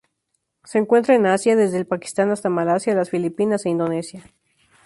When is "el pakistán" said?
1.77-2.31